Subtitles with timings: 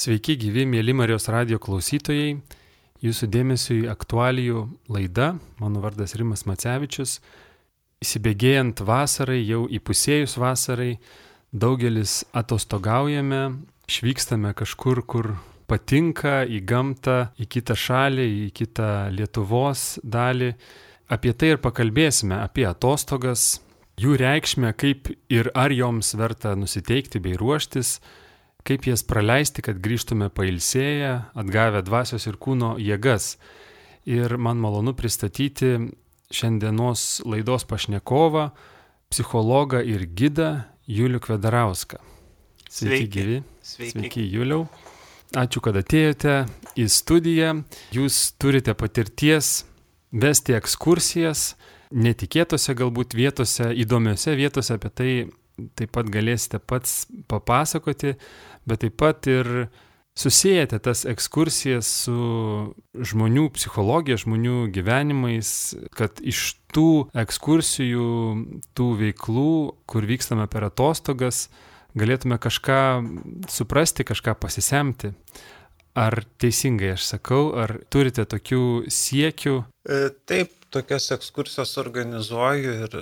[0.00, 2.38] Sveiki gyvi, mėly Marijos radio klausytojai.
[3.04, 5.34] Jūsų dėmesio į aktualijų laida.
[5.60, 7.18] Mano vardas Rimas Macevičius.
[8.00, 10.94] Įsibėgėjant vasarai, jau įpusėjus vasarai,
[11.52, 13.42] daugelis atostogaujame,
[13.92, 15.28] išvykstame kažkur, kur
[15.68, 20.54] patinka, į gamtą, į kitą šalį, į kitą Lietuvos dalį.
[21.12, 23.58] Apie tai ir pakalbėsime, apie atostogas,
[24.00, 27.98] jų reikšmę, kaip ir ar joms verta nusiteikti bei ruoštis,
[28.66, 33.34] kaip jas praleisti, kad grįžtume pailsėję, atgavę dvasios ir kūno jėgas.
[34.08, 35.90] Ir man malonu pristatyti
[36.32, 38.50] šiandienos laidos pašnekovą,
[39.10, 40.50] psichologą ir gidą
[40.90, 41.98] Julių Kvedarauską.
[42.70, 43.40] Sveiki, Sveiki gyvi.
[43.62, 43.96] Sveiki.
[43.96, 44.68] Sveiki, Juliau.
[45.38, 46.36] Ačiū, kad atėjote
[46.78, 47.52] į studiją.
[47.94, 49.60] Jūs turite patirties
[50.10, 51.52] vesti ekskursijas
[51.90, 55.12] netikėtose galbūt vietose, įdomiose vietose, apie tai
[55.76, 58.14] taip pat galėsite pats papasakoti,
[58.68, 59.68] bet taip pat ir
[60.20, 62.20] susijęte tas ekskursijas su
[62.94, 65.52] žmonių psichologija, žmonių gyvenimais,
[65.96, 68.10] kad iš tų ekskursijų,
[68.76, 69.54] tų veiklų,
[69.88, 71.48] kur vykstame per atostogas,
[71.98, 72.82] galėtume kažką
[73.50, 75.14] suprasti, kažką pasisemti.
[75.98, 78.62] Ar teisingai aš sakau, ar turite tokių
[78.94, 79.56] siekių?
[79.90, 79.98] E,
[80.30, 82.92] taip, tokias ekskursijas organizuoju ir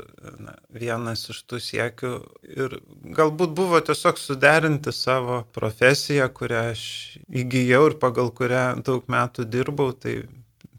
[0.40, 2.12] na, vienas iš tų siekių
[2.48, 2.78] ir
[3.18, 6.84] galbūt buvo tiesiog suderinti savo profesiją, kurią aš
[7.28, 10.22] įgyjau ir pagal kurią daug metų dirbau, tai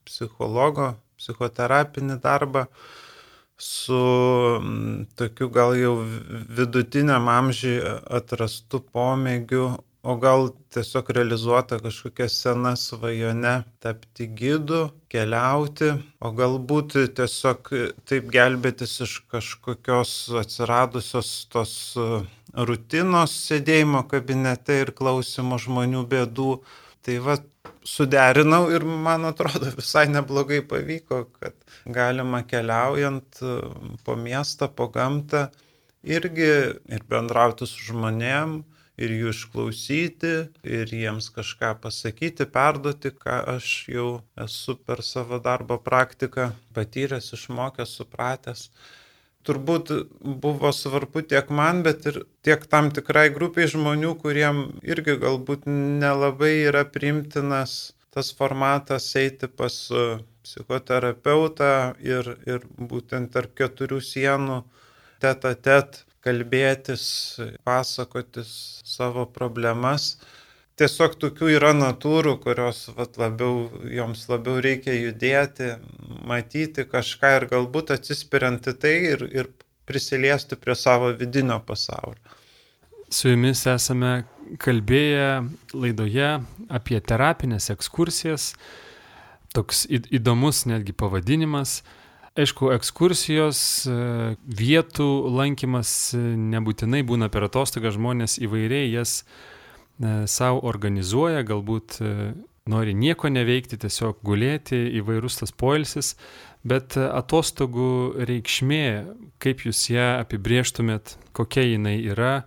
[0.09, 2.65] psichologo, psichoterapinį darbą
[3.59, 4.01] su
[5.19, 5.93] tokiu gal jau
[6.57, 7.77] vidutiniam amžiui
[8.17, 9.67] atrastu pomėgiu
[10.01, 15.91] o gal tiesiog realizuota kažkokia sena svajone tapti gidu, keliauti,
[16.23, 17.71] o galbūt tiesiog
[18.07, 22.23] taip gelbėtis iš kažkokios atsiradusios tos e,
[22.69, 26.51] rutinos sėdėjimo kabinete ir klausimo žmonių bėdų.
[27.03, 27.35] Tai va,
[27.83, 31.55] suderinau ir man atrodo visai neblogai pavyko, kad
[31.85, 33.59] galima keliaujant e,
[34.05, 35.49] po miestą, po gamtą
[36.03, 36.51] irgi
[36.95, 38.61] ir bendrauti su žmonėm,
[38.99, 40.31] ir jų išklausyti,
[40.77, 44.09] ir jiems kažką pasakyti, perduoti, ką aš jau
[44.45, 48.65] esu per savo darbo praktiką patyręs, išmokęs, supratęs.
[49.47, 49.93] Turbūt
[50.43, 56.57] buvo svarbu tiek man, bet ir tiek tam tikrai grupiai žmonių, kuriem irgi galbūt nelabai
[56.67, 59.75] yra primtinas tas formatas eiti pas
[60.43, 61.71] psichoterapeutą
[62.03, 64.59] ir, ir būtent tarp keturių sienų
[65.23, 67.03] tet a tet kalbėtis,
[67.67, 68.51] pasakotis
[68.85, 70.13] savo problemas.
[70.79, 75.73] Tiesiog tokių yra natūrų, kurios vat, labiau, joms labiau reikia judėti,
[76.29, 79.49] matyti kažką ir galbūt atsispiriant į tai ir, ir
[79.89, 82.37] prisiliesti prie savo vidinio pasaulio.
[83.09, 84.23] Su jumis esame
[84.61, 85.29] kalbėję
[85.73, 86.29] laidoje
[86.71, 88.53] apie terapinės ekskursijas.
[89.51, 91.81] Toks įdomus netgi pavadinimas
[92.39, 93.93] Aišku, ekskursijos, e,
[94.47, 101.97] vietų lankymas e, nebūtinai būna per atostogą, žmonės įvairiai jas e, savo organizuoja, galbūt
[102.69, 106.13] nori nieko neveikti, tiesiog gulėti, įvairus tas poilsis,
[106.63, 108.85] bet atostogų reikšmė,
[109.43, 112.45] kaip jūs ją apibrieštumėt, kokia jinai yra,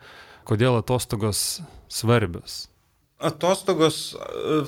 [0.48, 1.60] kodėl atostogos
[1.92, 2.62] svarbios.
[3.20, 4.14] Atostogos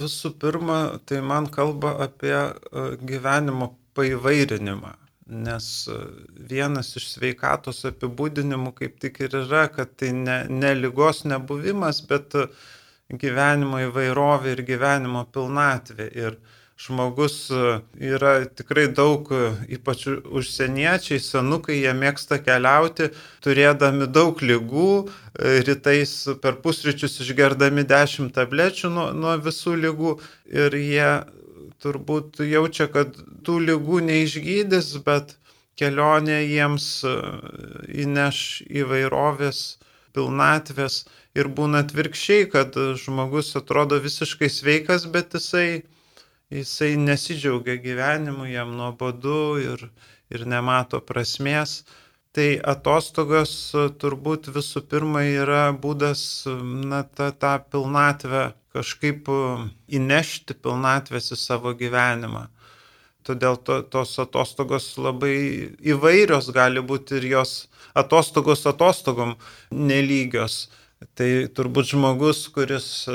[0.03, 2.37] visų pirma, tai man kalba apie
[3.01, 4.99] gyvenimo paivairinimą.
[5.27, 5.99] Nes e,
[6.51, 12.35] vienas iš sveikatos apibūdinimų kaip tik ir yra, kad tai ne, ne lygos nebuvimas, bet
[12.37, 12.49] e,
[13.09, 16.11] gyvenimo įvairovė ir gyvenimo pilnatvė.
[16.13, 16.37] Ir
[16.77, 19.31] žmogus e, yra tikrai daug,
[19.73, 23.09] ypač užsieniečiai, senukai, jie mėgsta keliauti,
[23.47, 24.91] turėdami daug lygų,
[25.71, 26.13] rytais
[26.45, 30.15] per pusryčius išgerdami 10 tablečių nuo, nuo visų lygų
[30.53, 31.09] ir jie
[31.83, 35.35] turbūt jaučia, kad tų lygų neišgydys, bet
[35.81, 37.15] kelionė jiems e,
[38.05, 38.39] įneš
[38.83, 39.65] įvairovės,
[40.15, 41.01] pilnatvės
[41.35, 45.83] ir būna atvirkščiai, kad žmogus atrodo visiškai sveikas, bet jisai,
[46.55, 49.87] jisai nesidžiaugia gyvenimu, jam nuobodu ir,
[50.31, 51.83] ir nemato prasmės.
[52.35, 53.51] Tai atostogos
[54.03, 56.23] turbūt visų pirma yra būdas
[56.91, 59.41] na, tą, tą pilnatvę kažkaip e,
[59.99, 62.49] įnešti pilnatvės į savo gyvenimą.
[63.25, 65.37] Todėl to, tos atostogos labai
[65.81, 67.55] įvairios gali būti ir jos
[67.97, 69.39] atostogos atostogom
[69.73, 70.67] nelygios.
[71.17, 73.09] Tai turbūt žmogus, kuris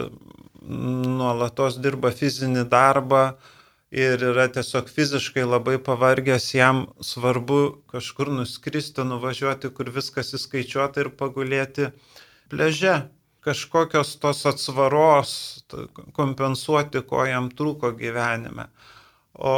[0.66, 3.24] nuolatos dirba fizinį darbą
[3.92, 11.14] ir yra tiesiog fiziškai labai pavargęs, jam svarbu kažkur nuskristi, nuvažiuoti, kur viskas įskaičiuota ir
[11.22, 11.90] pagulėti
[12.50, 12.98] pleže
[13.50, 15.34] kažkokios tos atsvaros
[16.18, 18.70] kompensuoti, ko jam trūko gyvenime.
[19.40, 19.54] O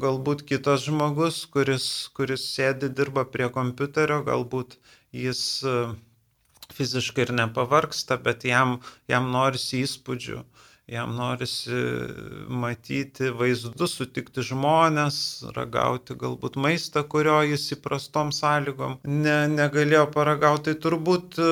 [0.00, 1.86] galbūt kitas žmogus, kuris,
[2.16, 4.76] kuris sėdi, dirba prie kompiuterio, galbūt
[5.16, 5.78] jis e,
[6.76, 8.78] fiziškai ir nepavarksta, bet jam,
[9.10, 10.42] jam norisi įspūdžių
[10.86, 11.78] jam norisi
[12.48, 15.16] matyti vaizdus, sutikti žmonės,
[15.56, 20.62] ragauti galbūt maistą, kurio jis įprastom sąlygom ne, negalėjo paragauti.
[20.64, 21.48] Tai turbūt e,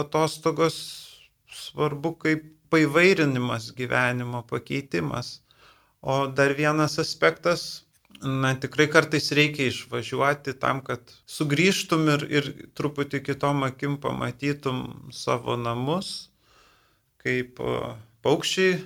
[0.00, 0.76] atostogos
[1.76, 5.42] svarbu kaip paivairinimas gyvenimo, pakeitimas.
[6.00, 7.84] O dar vienas aspektas,
[8.22, 15.56] na tikrai kartais reikia išvažiuoti tam, kad sugrįžtum ir, ir truputį kitom akim pamatytum savo
[15.60, 16.30] namus,
[17.20, 17.60] kaip
[18.24, 18.78] paukščiai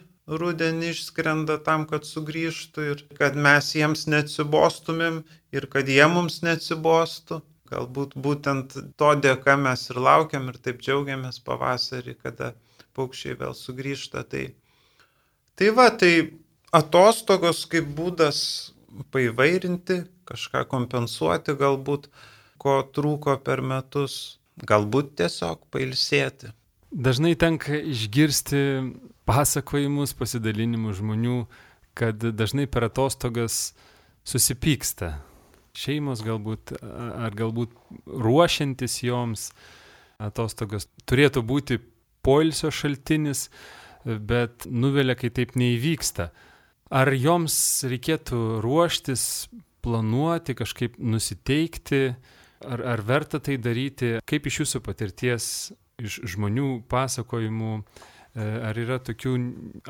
[0.43, 5.23] rudenį išskrenda tam, kad sugrįžtų ir kad mes jiems neatsibostumėm
[5.55, 7.39] ir kad jie mums neatsibostų.
[7.71, 12.51] Galbūt būtent to dėka mes ir laukiam ir taip džiaugiamės pavasarį, kada
[12.97, 14.25] paukščiai vėl sugrįžta.
[14.31, 14.45] Tai,
[15.59, 16.13] tai va, tai
[16.75, 18.41] atostogos kaip būdas
[19.15, 22.09] paivairinti, kažką kompensuoti galbūt,
[22.61, 26.53] ko trūko per metus, galbūt tiesiog pailsėti.
[26.91, 28.61] Dažnai tenka išgirsti
[29.29, 31.45] pasakojimus, pasidalinimus žmonių,
[31.95, 33.71] kad dažnai per atostogas
[34.27, 35.15] susipyksta.
[35.77, 37.77] Šeimos galbūt, ar galbūt
[38.11, 39.51] ruošiantis joms
[40.21, 41.79] atostogas turėtų būti
[42.25, 43.49] poilsio šaltinis,
[44.05, 46.31] bet nuvelia, kai taip neįvyksta.
[46.90, 47.56] Ar joms
[47.87, 49.25] reikėtų ruoštis,
[49.84, 52.02] planuoti, kažkaip nusiteikti,
[52.67, 55.44] ar, ar verta tai daryti, kaip iš jūsų patirties,
[56.00, 57.76] iš žmonių pasakojimų,
[58.31, 59.32] E, ar yra tokių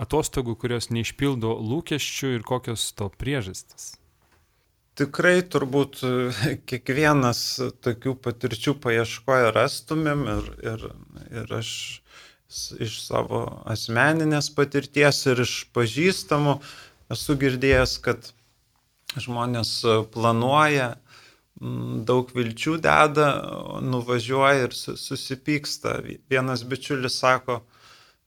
[0.00, 3.92] atostogų, kurios neišpildo lūkesčių ir kokios to priežastis?
[4.98, 6.10] Tikrai turbūt e,
[6.68, 7.40] kiekvienas
[7.84, 10.86] tokių patirčių paieškoja rastumėm ir, ir,
[11.42, 11.70] ir aš
[12.82, 16.56] iš savo asmeninės patirties ir iš pažįstamų
[17.14, 18.32] esu girdėjęs, kad
[19.18, 19.70] žmonės
[20.14, 20.96] planuoja,
[22.10, 23.28] daug vilčių deda,
[23.82, 25.98] nuvažiuoja ir susipyksta.
[26.30, 27.60] Vienas bičiulis sako,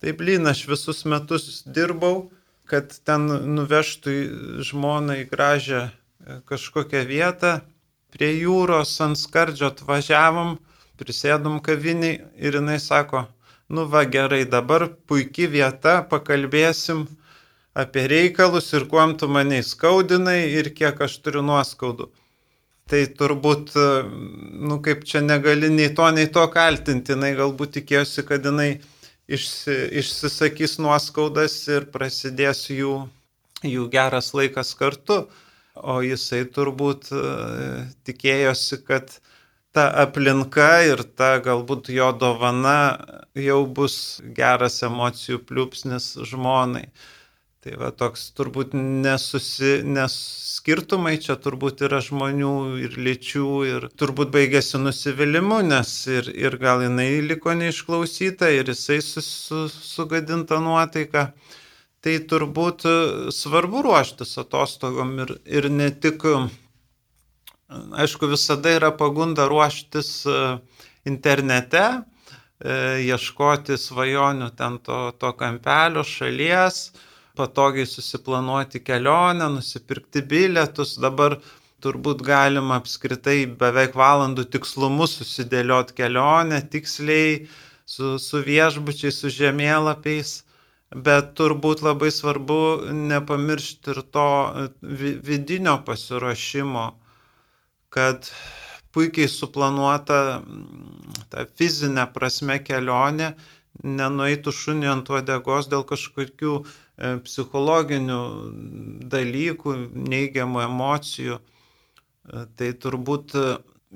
[0.04, 2.26] Tai blin, aš visus metus dirbau,
[2.68, 3.24] kad ten
[3.56, 4.16] nuvežtų
[4.68, 5.84] žmoną į gražią
[6.50, 7.60] kažkokią vietą.
[8.14, 10.58] Prie jūros ant skardžio atvažiavom,
[11.02, 13.26] prisėdom kaviniai ir jinai sako,
[13.74, 17.08] nu va gerai, dabar puikia vieta, pakalbėsim
[17.74, 22.12] apie reikalus ir kuom tu mane skaudinai ir kiek aš turiu nuoskaudų.
[22.92, 23.72] Tai turbūt,
[24.70, 28.76] nu kaip čia negali nei to, nei to kaltinti, jinai galbūt tikėjosi, kad jinai
[29.32, 32.98] išsi, išsisakys nuoskaudas ir prasidės jų,
[33.64, 35.24] jų geras laikas kartu.
[35.74, 37.22] O jisai turbūt e,
[38.06, 39.16] tikėjosi, kad
[39.74, 42.78] ta aplinka ir ta galbūt jo dovana
[43.34, 43.96] jau bus
[44.38, 46.86] geras emocijų pliūpsnis žmonai.
[47.64, 50.14] Tai va toks turbūt nesusi, nes
[50.58, 52.54] skirtumai čia turbūt yra žmonių
[52.84, 59.00] ir lyčių ir turbūt baigėsi nusivylimu, nes ir, ir gal jinai liko neišklausyta ir jisai
[59.02, 61.32] su, su, sugadinta nuotaika.
[62.04, 62.84] Tai turbūt
[63.32, 66.26] svarbu ruoštis atostogom ir, ir ne tik,
[68.04, 70.36] aišku, visada yra pagunda ruoštis e,
[71.10, 71.84] internete,
[72.60, 72.76] e,
[73.08, 76.92] ieškoti svajonių ten to, to kampelio šalies,
[77.40, 80.98] patogiai susiplanuoti kelionę, nusipirkti bilietus.
[81.02, 81.40] Dabar
[81.84, 87.46] turbūt galima apskritai beveik valandų tikslumu susidėlioti kelionę tiksliai
[87.86, 90.42] su, su viešbučiai, su žemėlapiais.
[90.94, 92.60] Bet turbūt labai svarbu
[92.94, 94.28] nepamiršti ir to
[95.30, 96.86] vidinio pasiruošimo,
[97.94, 98.30] kad
[98.94, 100.20] puikiai suplanuota
[101.34, 103.34] ta fizinė prasme kelionė
[103.84, 106.60] nenueitų šunį ant uodegos dėl kažkokių
[106.94, 108.20] E, psichologinių
[109.10, 109.76] dalykų,
[110.14, 111.40] neigiamų emocijų.
[111.40, 113.46] E, tai turbūt e,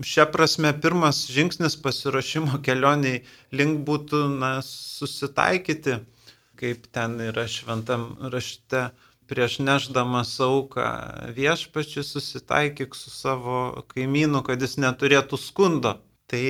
[0.01, 3.21] šia prasme pirmas žingsnis pasiruošimo kelioniai
[3.53, 5.99] link būtų na, susitaikyti,
[6.59, 8.89] kaip ten yra šventam rašte,
[9.27, 10.85] prieš neždamas auką
[11.35, 15.97] viešpačiui susitaikyk su savo kaimynu, kad jis neturėtų skundo.
[16.27, 16.43] Tai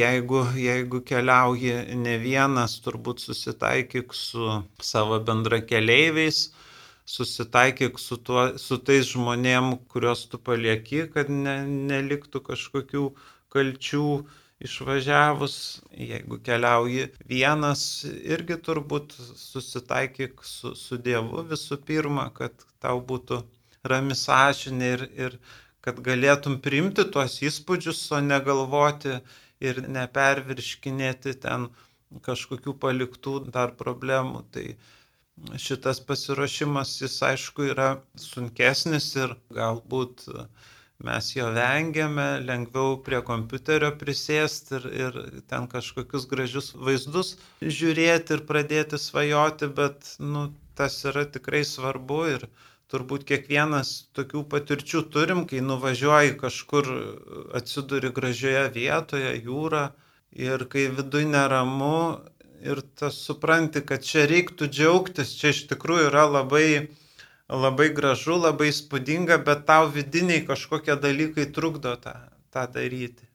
[0.00, 6.48] jeigu, jeigu keliauji ne vienas, turbūt susitaikyk su savo bendrakeleiviais,
[7.08, 11.60] susitaikyk su, tuo, su tais žmonėm, kuriuos tu palieki, kad ne,
[11.92, 13.04] neliktų kažkokių
[13.52, 14.08] kalčių
[14.64, 15.56] išvažiavus.
[15.92, 23.42] Jeigu keliauji vienas, irgi turbūt susitaikyk su, su Dievu visų pirma, kad tau būtų
[23.88, 25.38] rami sąžinė ir, ir
[25.84, 29.18] kad galėtum priimti tuos įspūdžius, o negalvoti
[29.64, 31.68] ir nepervirškinėti ten
[32.24, 34.42] kažkokių paliktų dar problemų.
[34.54, 34.66] Tai
[35.60, 37.88] šitas pasiruošimas, jis aišku yra
[38.18, 40.26] sunkesnis ir galbūt
[41.06, 45.18] mes jo vengiame, lengviau prie kompiuterio prisėsti ir, ir
[45.50, 52.48] ten kažkokius gražius vaizdus žiūrėti ir pradėti svajoti, bet nu, tas yra tikrai svarbu ir
[52.90, 56.90] turbūt kiekvienas tokių patirčių turim, kai nuvažiuoji kažkur,
[57.60, 59.90] atsiduri gražioje vietoje, jūra
[60.48, 61.98] ir kai viduje neramu
[62.64, 66.88] ir tas supranti, kad čia reiktų džiaugtis, čia iš tikrųjų yra labai,
[67.48, 72.14] labai gražu, labai spūdinga, bet tau vidiniai kažkokie dalykai trukdo tą,
[72.52, 73.28] tą daryti.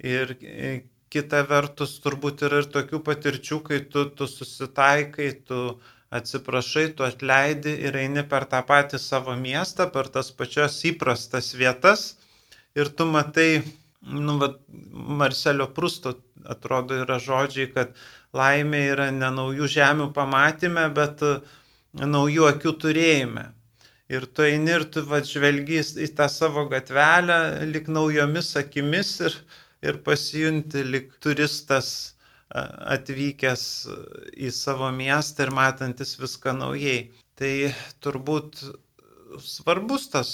[0.00, 0.72] Ir e,
[1.12, 5.78] kita vertus turbūt yra ir tokių patirčių, kai tu, tu susitaikai, tu
[6.10, 12.16] atsiprašai, tu atleidi ir eini per tą patį savo miestą, per tas pačias įprastas vietas
[12.74, 13.62] ir tu matai,
[14.02, 14.50] nu, va,
[15.22, 16.16] Marcelio Prusto
[16.50, 17.94] atrodo yra žodžiai, kad
[18.34, 21.36] laimė yra ne naujų žemių pamatymė, bet e,
[21.94, 23.50] naujų akių turėjime.
[24.10, 29.36] Ir tu eini ir tu va, žvelgi į tą savo gatvelę lik naujomis akimis ir,
[29.86, 32.16] ir pasijunti lik turistas
[32.50, 33.64] atvykęs
[34.34, 37.12] į savo miestą ir matantis viską naujai.
[37.38, 37.52] Tai
[38.02, 38.64] turbūt
[39.38, 40.32] svarbus tas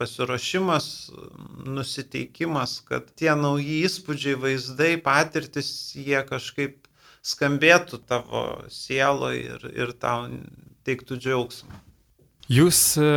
[0.00, 0.86] pasiruošimas,
[1.68, 6.88] nusiteikimas, kad tie nauji įspūdžiai, vaizdai, patirtis, jie kažkaip
[7.24, 10.26] skambėtų tavo sieloje ir, ir tau
[10.86, 11.80] teiktų džiaugsmą.
[12.52, 13.12] Jūs e,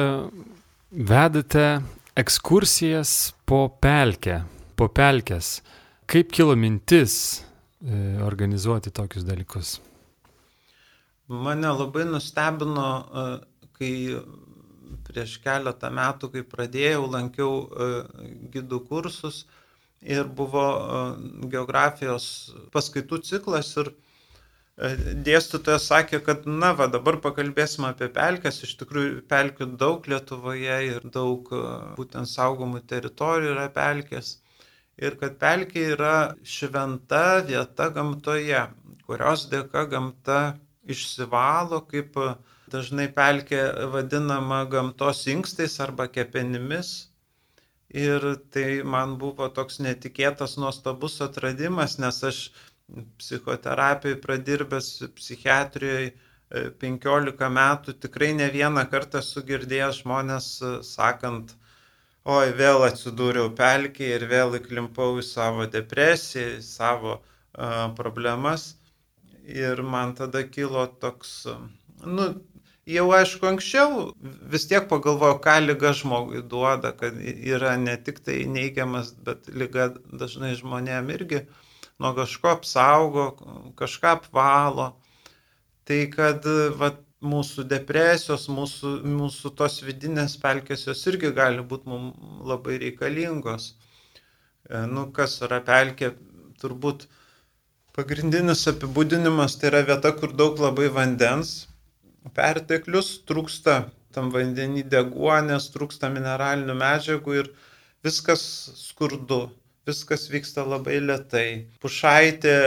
[0.92, 1.66] vedate
[2.18, 4.42] ekskursijas po pelkę,
[4.80, 5.58] po pelkės.
[6.08, 7.44] Kaip kilo mintis
[7.78, 9.76] E, organizuoti tokius dalykus?
[11.30, 13.26] Mane labai nustebino, e,
[13.78, 13.92] kai
[15.06, 17.52] prieš keletą metų, kai pradėjau, lankiau
[18.54, 19.44] gidų kursus
[20.02, 20.66] ir buvo
[21.52, 22.28] geografijos
[22.74, 23.92] paskaitų ciklas ir
[24.78, 31.08] dėstytojas sakė, kad na va dabar pakalbėsime apie pelkes, iš tikrųjų pelkių daug Lietuvoje ir
[31.16, 31.50] daug
[31.98, 34.36] būtent saugomų teritorijų yra pelkės
[34.98, 36.14] ir kad pelkė yra
[36.56, 38.62] šventa vieta gamtoje,
[39.06, 40.40] kurios dėka gamta
[40.94, 42.18] išsivalo, kaip
[42.74, 43.62] dažnai pelkė
[43.94, 46.96] vadinama gamtos inkstais arba kepenimis.
[47.88, 52.40] Ir tai man buvo toks netikėtas, nuostabus atradimas, nes aš
[53.20, 56.12] psichoterapijai pradirbęs psichiatrijoje
[56.82, 60.48] 15 metų tikrai ne vieną kartą sugirdėjęs žmonės
[60.88, 61.52] sakant,
[62.24, 68.76] oi, vėl atsidūriau pelkėje ir vėl įklimpau į savo depresiją, į savo uh, problemas.
[69.48, 71.34] Ir man tada kilo toks,
[72.04, 72.26] nu,
[72.88, 74.10] jau aišku, anksčiau
[74.52, 79.94] vis tiek pagalvojau, ką lyga žmogui duoda, kad yra ne tik tai neigiamas, bet lyga
[80.12, 81.46] dažnai žmonėm irgi
[82.02, 83.28] nuo kažko apsaugo,
[83.80, 84.92] kažką apvalo.
[85.88, 86.48] Tai kad,
[86.80, 93.74] vat, mūsų depresijos, mūsų, mūsų tos vidinės pelkės jos irgi gali būti mums labai reikalingos.
[94.70, 96.12] E, nu, kas yra pelkė,
[96.62, 97.08] turbūt
[97.98, 101.68] pagrindinis apibūdinimas tai yra vieta, kur daug labai vandens,
[102.38, 107.50] perteklius, trūksta tam vandenį deguonės, trūksta mineralinių medžiagų ir
[108.06, 108.44] viskas
[108.78, 109.48] skurdu,
[109.88, 111.48] viskas vyksta labai lietai.
[111.84, 112.58] Pušaitė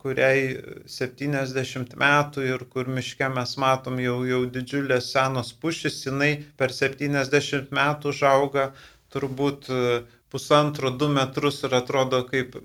[0.00, 0.56] kuriai
[0.88, 7.68] 70 metų ir kur miške mes matom jau, jau didžiulės senos pušis, jinai per 70
[7.76, 8.70] metų užauga
[9.12, 9.80] turbūt e,
[10.32, 12.56] pusantro, du metrus ir atrodo kaip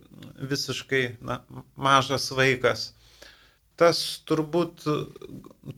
[0.52, 1.42] visiškai na,
[1.76, 2.92] mažas vaikas.
[3.76, 4.86] Tas turbūt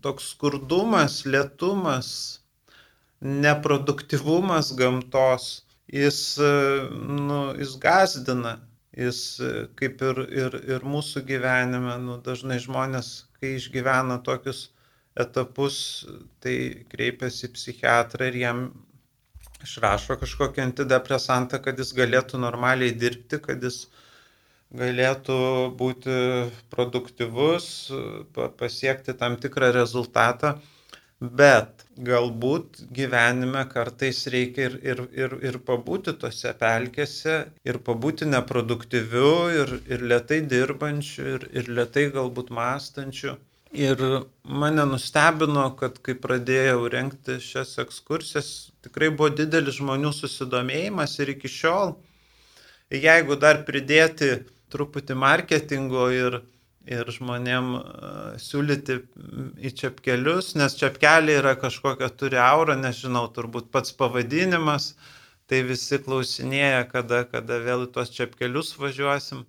[0.06, 2.10] toks skurdumas, lietumas,
[3.26, 5.48] neproduktivumas gamtos,
[5.94, 6.54] jis, e,
[6.98, 8.58] nu, jis gazdina
[8.98, 9.20] jis
[9.78, 14.68] kaip ir, ir, ir mūsų gyvenime, nu, dažnai žmonės, kai išgyvena tokius
[15.18, 15.78] etapus,
[16.42, 16.56] tai
[16.92, 18.64] kreipiasi į psichiatrą ir jam
[19.66, 23.84] išrašo kažkokį antidepresantą, kad jis galėtų normaliai dirbti, kad jis
[24.78, 25.38] galėtų
[25.80, 26.18] būti
[26.74, 27.68] produktyvus,
[28.60, 30.58] pasiekti tam tikrą rezultatą.
[31.22, 37.38] Bet galbūt gyvenime kartais reikia ir, ir, ir, ir pabūti tose pelkėse,
[37.68, 43.38] ir pabūti neproduktyviu, ir, ir lietai dirbančiu, ir, ir lietai galbūt mąstančiu.
[43.76, 44.00] Ir
[44.48, 48.52] mane nustebino, kad kai pradėjau renkti šias ekskursijas,
[48.86, 51.98] tikrai buvo didelis žmonių susidomėjimas ir iki šiol,
[52.94, 54.38] jeigu dar pridėti
[54.72, 56.40] truputį marketingo ir,
[56.88, 57.70] ir žmonėm
[58.42, 58.98] siūlyti
[59.68, 64.94] į čepkelius, nes čepkeliai yra kažkokia turi aurą, nežinau, turbūt pats pavadinimas,
[65.48, 69.46] tai visi klausinėja, kada, kada vėl į tuos čepkelius važiuosim.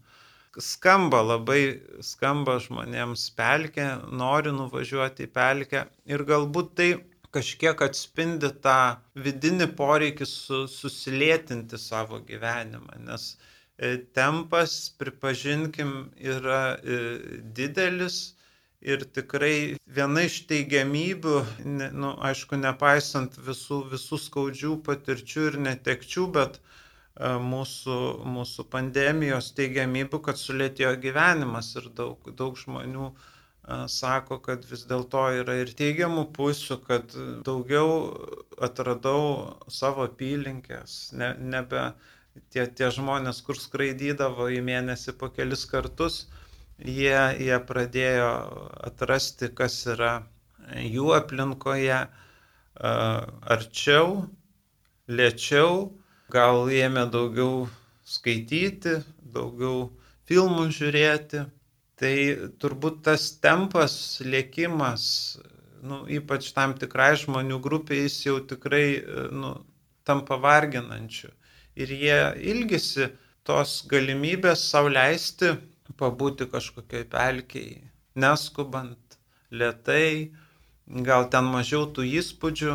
[0.59, 6.89] skamba labai, skamba žmonėms pelkė, nori nuvažiuoti į pelkę ir galbūt tai
[7.31, 13.48] kažkiek atspindi tą vidinį poreikį su, susilėtinti savo gyvenimą, nes e,
[14.15, 16.99] tempas, pripažinkim, yra e,
[17.55, 18.35] didelis
[18.83, 26.27] ir tikrai viena iš teigiamybių, ne, nu, aišku, nepaisant visų, visų skaudžių patirčių ir netekčių,
[26.35, 27.99] bet e, mūsų,
[28.35, 33.13] mūsų pandemijos teigiamybių, kad sulėtėjo gyvenimas ir daug, daug žmonių
[33.93, 37.13] sako, kad vis dėlto yra ir teigiamų pusių, kad
[37.45, 37.91] daugiau
[38.65, 41.83] atradau savo apylinkės, ne, nebe
[42.53, 46.19] tie, tie žmonės, kur skraidydavo į mėnesį po kelis kartus,
[46.79, 48.31] jie, jie pradėjo
[48.91, 50.13] atrasti, kas yra
[50.85, 52.01] jų aplinkoje
[52.79, 54.25] arčiau,
[55.09, 55.93] lėčiau,
[56.33, 57.69] gal ėmė daugiau
[58.07, 58.99] skaityti,
[59.35, 59.89] daugiau
[60.29, 61.47] filmų žiūrėti
[61.99, 62.15] Tai
[62.63, 65.05] turbūt tas tempas, lėkimas,
[65.83, 68.85] nu, ypač tam tikrai žmonių grupiai, jis jau tikrai
[69.35, 69.51] nu,
[70.07, 71.33] tampa varginančiu.
[71.79, 72.19] Ir jie
[72.53, 73.09] ilgisi
[73.47, 75.55] tos galimybės sauliaisti
[75.99, 77.79] pabūti kažkokiai pelkiai,
[78.19, 79.19] neskubant,
[79.51, 80.31] lietai,
[81.09, 82.75] gal ten mažiau tų įspūdžių,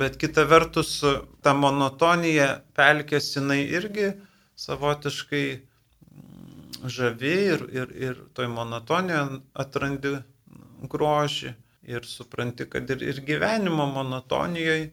[0.00, 0.98] bet kita vertus
[1.42, 4.12] ta monotonija pelkės jinai irgi
[4.58, 5.46] savotiškai
[6.96, 10.16] žavi ir, ir, ir toj monotonijoje atrandi
[10.90, 11.52] grožį
[11.86, 14.90] ir supranti, kad ir, ir gyvenimo monotonijoje,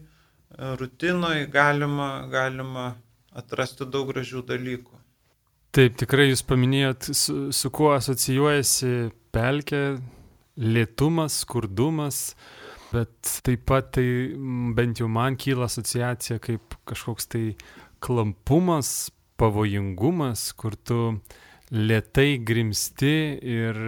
[0.78, 2.94] rutinoje galima, galima
[3.38, 5.00] atrasti daug gražių dalykų.
[5.74, 9.84] Taip, tikrai jūs paminėjot, su, su kuo asocijuojasi pelkė,
[10.62, 12.20] lėtumas, skurdumas,
[12.94, 14.06] bet taip pat tai
[14.78, 17.46] bent jau man kyla asociacija kaip kažkoks tai
[18.04, 19.10] klampumas,
[19.42, 21.00] pavojingumas, kur tu
[21.74, 23.80] lietai grimsti ir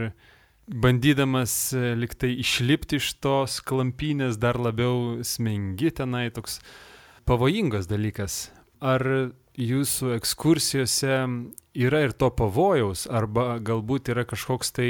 [0.65, 6.57] bandydamas e, liktai išlipti iš tos klampynės dar labiau smengi tenai toks
[7.29, 8.47] pavojingas dalykas.
[8.83, 9.05] Ar
[9.55, 11.15] jūsų ekskursijose
[11.75, 14.89] yra ir to pavojaus, arba galbūt yra kažkoks tai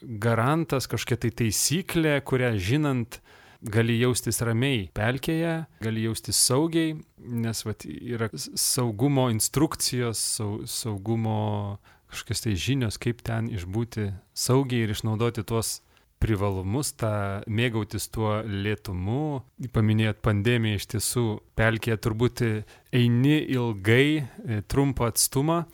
[0.00, 3.20] garantas, kažkokia tai taisyklė, kurią žinant
[3.60, 10.22] gali jaustis ramiai pelkėje, gali jaustis saugiai, nes vat, yra saugumo instrukcijos,
[10.70, 11.78] saugumo
[12.10, 15.80] kažkokios tai žinios, kaip ten išbūti saugiai ir išnaudoti tuos
[16.20, 17.12] privalumus, tą
[17.48, 19.40] mėgautis tuo lėtumu.
[19.72, 21.24] Paminėjot pandemiją iš tiesų,
[21.58, 25.64] pelkėje turbūt eini ilgai, e, trumpą atstumą.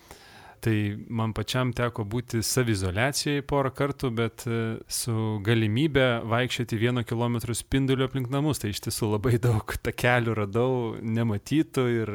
[0.67, 0.75] Tai
[1.13, 8.09] man pačiam teko būti savizolacijoje porą kartų, bet e, su galimybė vaikščioti vieno kilometro spinduliu
[8.09, 8.63] aplink namus.
[8.63, 10.71] Tai iš tiesų labai daug takelių radau,
[11.03, 12.15] nematytų ir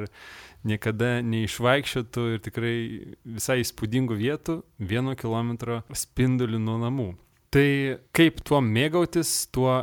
[0.68, 2.76] niekada neišvaikščiotų ir tikrai
[3.24, 7.12] visai įspūdingų vietų vieno kilometro spinduliu nuo namų.
[7.52, 7.68] Tai
[8.16, 9.82] kaip tuo mėgautis, tuo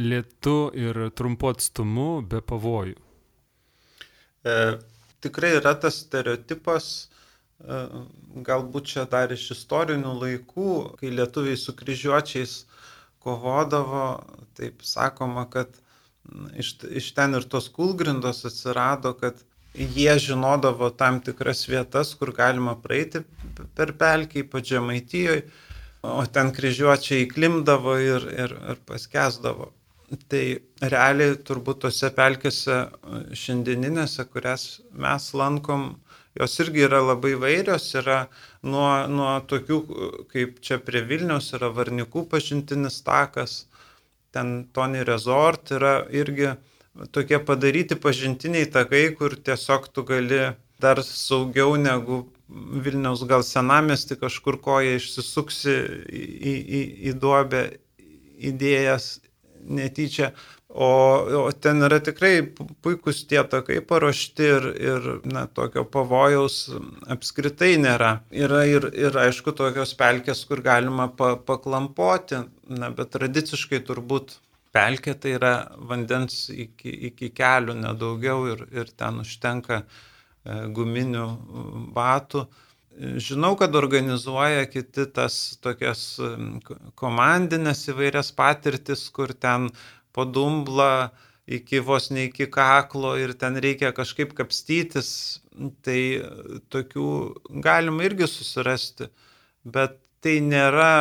[0.00, 2.96] lietu ir trumpu atstumu be pavojų?
[4.48, 4.54] E,
[5.24, 6.86] tikrai yra tas stereotipas,
[7.60, 7.82] e,
[8.48, 10.72] galbūt čia dar iš istorinių laikų,
[11.02, 12.54] kai lietuviai su kryžiuočiais
[13.22, 14.06] kovodavo,
[14.56, 15.76] taip sakoma, kad
[16.56, 19.44] iš, iš ten ir tos kulgrindos atsirado, kad
[19.74, 23.22] jie žinodavo tam tikras vietas, kur galima praeiti
[23.76, 25.44] per pelkį, ypač žemaitijoje,
[26.02, 29.70] o ten kryžiuočiai įklimdavo ir, ir, ir paskesdavo.
[30.28, 30.44] Tai
[30.92, 32.78] realiai turbūt tose pelkėse
[33.38, 35.86] šiandieninėse, kurias mes lankom,
[36.36, 38.18] jos irgi yra labai vairios, yra
[38.62, 39.78] nuo, nuo tokių,
[40.32, 43.62] kaip čia prie Vilnius yra Varnikų pažintinis takas,
[44.36, 46.52] ten Tony Resort yra irgi
[47.12, 50.42] tokie padaryti pažintiniai takai, kur tiesiog tu gali
[50.82, 52.26] dar saugiau negu
[52.84, 55.76] Vilniaus gal senamesti kažkur koja išsisuksi
[56.12, 57.62] į, į, į duobę
[58.52, 59.14] idėjas
[59.62, 60.32] netyčia.
[60.72, 60.88] O,
[61.44, 62.46] o ten yra tikrai
[62.84, 66.62] puikus tie takai paruošti ir, ir na, tokio pavojaus
[67.12, 68.14] apskritai nėra.
[68.32, 72.40] Yra ir, ir aišku tokios pelkės, kur galima pa, paklampoti,
[72.72, 74.38] na, bet tradiciškai turbūt
[74.72, 80.00] pelkė tai yra vandens iki, iki kelių nedaugiau ir, ir ten užtenka e,
[80.44, 81.26] guminių
[81.96, 82.46] batų.
[83.24, 86.02] Žinau, kad organizuoja kiti tas tokias
[87.00, 89.70] komandinės įvairias patirtis, kur ten
[90.12, 91.08] po dumblą
[91.46, 95.40] iki vos ne iki kaklo ir ten reikia kažkaip kapstytis,
[95.82, 96.22] tai
[96.72, 97.08] tokių
[97.64, 99.08] galima irgi susirasti,
[99.64, 100.92] bet tai nėra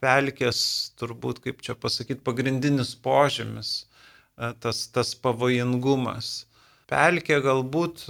[0.00, 0.60] pelkės,
[0.98, 3.86] turbūt, kaip čia pasakyti, pagrindinis požymis,
[4.34, 6.49] e, tas, tas pavojingumas.
[6.90, 8.04] Pelkė galbūt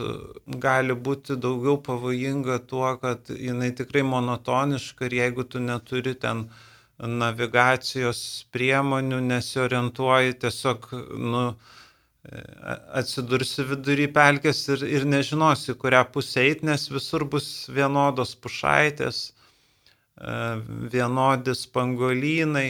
[0.65, 6.47] gali būti daugiau pavojinga tuo, kad jinai tikrai monotoniška ir jeigu tu neturi ten
[7.01, 10.89] navigacijos priemonių, nesiorientuoji, tiesiog
[11.33, 11.45] nu,
[13.01, 19.23] atsidursi vidury pelkės ir, ir nežinosi, kurią pusę eiti, nes visur bus vienodos pušaitės,
[20.93, 22.69] vienodi spangolynai,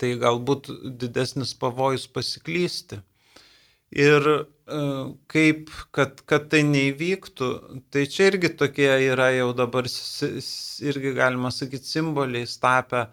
[0.00, 3.02] tai galbūt didesnis pavojus pasiklysti.
[3.90, 4.44] Ir e,
[5.26, 7.48] kaip, kad, kad tai neįvyktų,
[7.90, 9.88] tai čia irgi tokie yra jau dabar,
[10.86, 13.08] irgi galima sakyti, simboliai tapę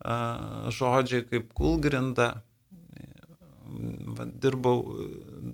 [0.00, 2.42] žodžiai kaip kulgrinda.
[3.70, 4.80] Dirbau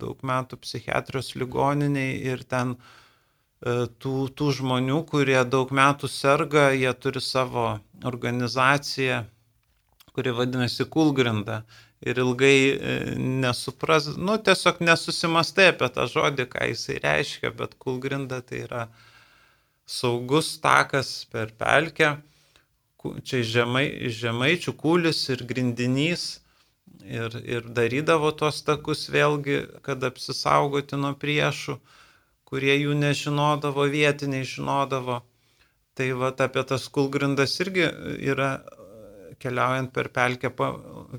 [0.01, 6.91] daug metų psichiatrijos ligoniniai ir ten e, tų, tų žmonių, kurie daug metų serga, jie
[6.97, 7.69] turi savo
[8.09, 9.27] organizaciją,
[10.17, 11.61] kuri vadinasi Kulgrinda
[12.01, 18.43] ir ilgai e, nesupras, nu tiesiog nesusimastai apie tą žodį, ką jisai reiškia, bet kulgrinda
[18.45, 18.87] tai yra
[19.87, 22.17] saugus takas per pelkę,
[23.25, 26.27] čia žemai, žemaičių kūlis ir grindinys
[27.07, 31.79] ir, ir darydavo tos takus vėlgi, kad apsisaugoti nuo priešų,
[32.47, 35.23] kurie jų nežinodavo, vietiniai žinodavo.
[35.97, 37.87] Tai va apie tas kulgrindas irgi
[38.29, 38.59] yra
[39.43, 40.51] keliaujant per pelkę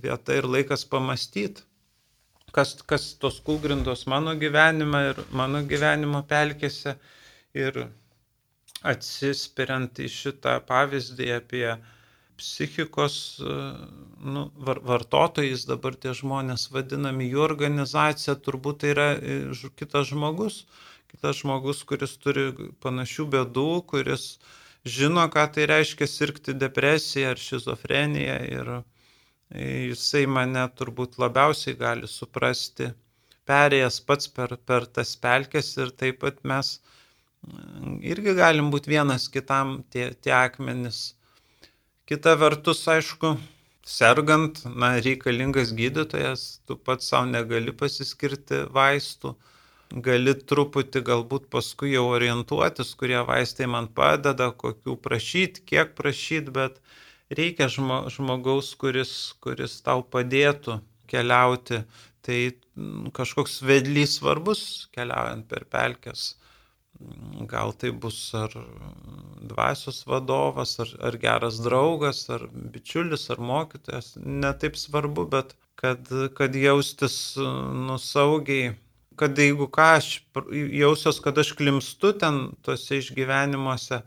[0.04, 1.64] vieta ir laikas pamastyti,
[2.56, 6.98] kas, kas tos kūgrindos mano gyvenime ir mano gyvenimo pelkėse.
[7.58, 7.88] Ir
[8.86, 11.70] atsispiriant į šitą pavyzdį apie
[12.38, 19.40] psichikos nu, var, vartotojais, dabar tie žmonės vadinami, jų organizacija turbūt tai yra e,
[19.80, 20.60] kitas žmogus,
[21.10, 22.52] kitas žmogus, kuris turi
[22.84, 24.54] panašių bėdų, kuris uh,
[24.86, 28.72] žino, ką tai reiškia sirgti depresiją ar šizofreniją ir
[29.56, 32.92] jisai mane turbūt labiausiai gali suprasti,
[33.48, 36.74] perėjęs pats per, per tas pelkes ir taip pat mes
[37.48, 41.14] mm, irgi galim būti vienas kitam tie, tie akmenys.
[42.08, 43.34] Kita vertus, aišku,
[43.88, 49.34] sergant, na, reikalingas gydytojas, tu pats savo negali pasiskirti vaistų
[49.92, 56.82] gali truputį galbūt paskui jau orientuotis, kurie vaistai man padeda, kokių prašyti, kiek prašyti, bet
[57.32, 61.84] reikia žmogaus, kuris, kuris tau padėtų keliauti.
[62.28, 66.34] Tai mm, kažkoks vedlys svarbus keliaujant per pelkes.
[67.48, 68.52] Gal tai bus ar
[69.48, 74.16] dvasios vadovas, ar, ar geras draugas, ar bičiulis, ar mokytojas.
[74.18, 78.74] Netaip svarbu, bet kad, kad jaustis nusaugiai
[79.18, 80.08] kad jeigu ką aš
[80.78, 84.02] jausios, kad aš klimstu ten tuose išgyvenimuose,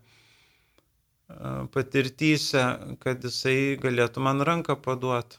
[1.75, 2.63] patirtyse,
[3.03, 5.39] kad jisai galėtų man ranką paduoti.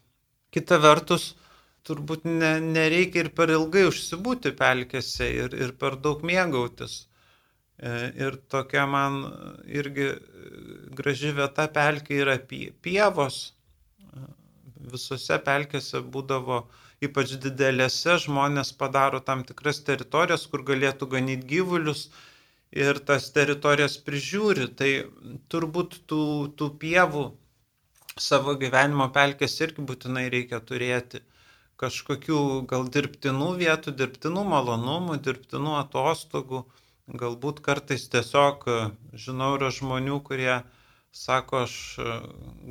[0.55, 1.33] Kita vertus,
[1.87, 7.07] turbūt ne, nereikia ir per ilgai užsibūti pelkėse ir, ir per daug mėgautis.
[7.81, 7.91] E,
[8.23, 9.23] ir tokia man
[9.67, 10.11] irgi
[10.95, 13.41] graži vieta pelkė yra pievos.
[14.91, 22.09] Visose pelkėse būdavo uh, ypač didelėse žmonės padaro tam tikras teritorijas, kur galėtų ganyti gyvulius
[22.71, 24.67] ir tas teritorijas prižiūri.
[24.77, 24.91] Tai
[25.53, 26.23] turbūt tų,
[26.59, 27.25] tų pievų
[28.21, 31.23] savo gyvenimo pelkės irgi būtinai reikia turėti
[31.81, 36.65] kažkokių gal dirbtinų vietų, dirbtinų malonumų, dirbtinų atostogų.
[37.21, 38.67] Galbūt kartais tiesiog,
[39.17, 40.61] žinau, yra žmonių, kurie
[41.11, 41.73] sako, aš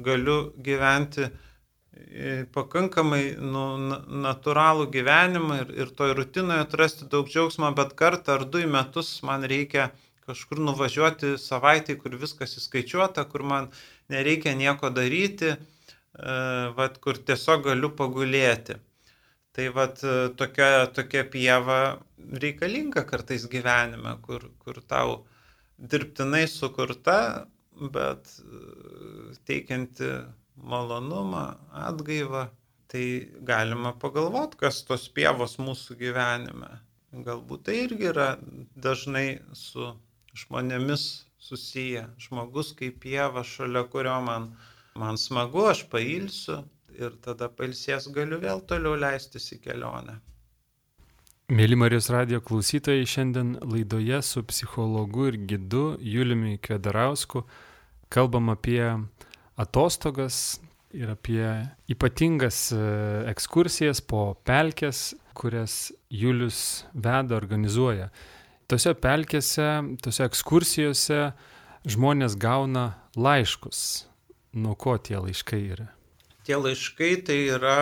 [0.06, 0.38] galiu
[0.68, 1.26] gyventi
[2.54, 3.64] pakankamai nu,
[4.24, 9.16] natūralų gyvenimą ir, ir toj rutinoje atrasti daug džiaugsmo, bet kartą ar du į metus
[9.26, 9.90] man reikia
[10.30, 13.68] kažkur nuvažiuoti savaitį, kur viskas įskaičiuota, kur man
[14.12, 15.58] nereikia nieko daryti, e,
[16.76, 18.78] vat, kur tiesiog galiu pagulėti.
[19.56, 21.80] Tai vat, e, tokia, tokia pieva
[22.44, 25.24] reikalinga kartais gyvenime, kur, kur tau
[25.78, 27.18] dirbtinai sukurta,
[27.96, 30.12] bet e, teikianti
[30.62, 31.44] malonumą,
[31.88, 32.46] atgaivą,
[32.90, 33.04] tai
[33.46, 36.70] galima pagalvoti, kas tos pievos mūsų gyvenime.
[37.26, 38.28] Galbūt tai irgi yra
[38.78, 39.92] dažnai su
[40.36, 41.06] žmonėmis
[41.42, 42.06] susiję.
[42.22, 44.50] Žmogus kaip pieva, šalia kurio man,
[44.98, 46.60] man smagu, aš pailsiu
[46.98, 50.20] ir tada pailsės galiu vėl toliau leistis į kelionę.
[51.50, 57.42] Mėly Marijos radio klausytojai, šiandien laidoje su psichologu ir gidu Juliumi Kvedarausku
[58.10, 58.84] kalbam apie
[59.60, 60.60] atostogas
[60.96, 61.46] ir apie
[61.90, 62.80] ypatingas e,
[63.30, 68.10] ekskursijas po pelkes, kurias Julius veda, organizuoja.
[68.70, 69.68] Tose pelkėse,
[70.02, 71.20] tose ekskursijose
[71.90, 74.06] žmonės gauna laiškus.
[74.58, 75.90] Nuo ko tie laiškai yra?
[76.46, 77.76] Tie laiškai tai yra,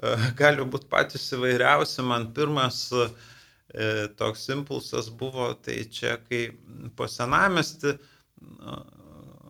[0.00, 2.04] e, gali būti patys įvairiausi.
[2.08, 3.08] Man pirmas e,
[4.16, 6.48] toks impulsas buvo, tai čia, kai
[6.96, 7.98] po senamesti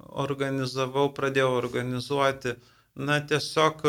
[0.08, 2.54] organizavau, pradėjau organizuoti,
[2.98, 3.84] na tiesiog,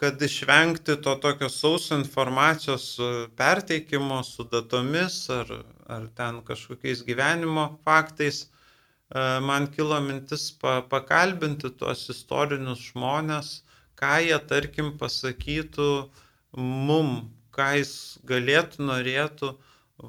[0.00, 2.86] kad išvengti to tokio sauso informacijos
[3.36, 5.50] perteikimo su datomis ar,
[5.86, 8.46] ar ten kažkokiais gyvenimo faktais,
[9.44, 13.52] man kilo mintis pa, pakalbinti tuos istorinius žmonės,
[14.00, 15.90] ką jie, tarkim, pasakytų
[16.56, 17.92] mum, ką jis
[18.24, 19.50] galėtų, norėtų,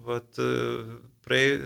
[0.07, 0.39] vat,
[1.25, 1.57] praei,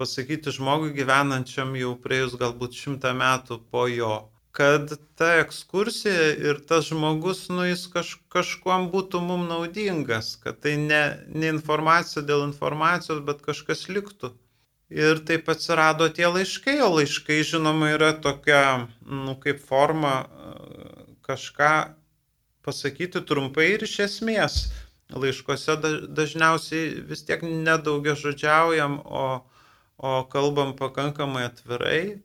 [0.00, 4.14] pasakyti žmogui gyvenančiam jau praėjus galbūt šimtą metų po jo,
[4.54, 10.76] kad ta ekskursija ir tas žmogus, nu jis kaž, kažkuom būtų mum naudingas, kad tai
[10.78, 14.30] ne, ne informacija dėl informacijos, bet kažkas liktų.
[14.94, 20.14] Ir taip atsirado tie laiškai, o laiškai, žinoma, yra tokia, nu, kaip forma
[21.26, 21.74] kažką
[22.64, 24.58] pasakyti trumpai ir iš esmės.
[25.12, 25.76] Laiškose
[26.16, 29.26] dažniausiai vis tiek nedaugia žodžiaujam, o,
[30.00, 32.22] o kalbam pakankamai atvirai,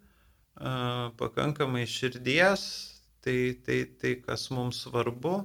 [1.19, 2.63] pakankamai širdies,
[3.23, 5.41] tai, tai, tai kas mums svarbu.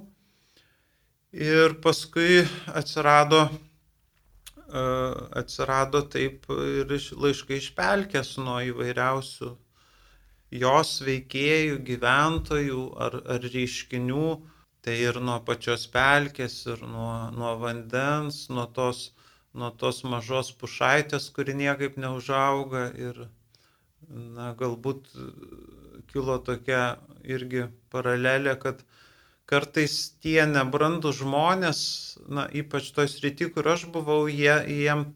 [1.35, 3.49] Ir paskui atsirado,
[5.35, 9.51] atsirado taip ir laiškai išpelkės nuo įvairiausių
[10.55, 14.27] jos veikėjų, gyventojų ar, ar reiškinių,
[14.85, 19.07] tai ir nuo pačios pelkės, ir nuo, nuo vandens, nuo tos,
[19.57, 22.85] nuo tos mažos pušaitės, kuri niekaip neužauga.
[23.07, 23.23] Ir
[24.09, 25.09] na, galbūt
[26.11, 26.83] kilo tokia
[27.25, 28.85] irgi paralelė, kad
[29.49, 31.81] kartais tie nebrandų žmonės,
[32.29, 35.07] na, ypač toj srity, kur aš buvau, jie, jiem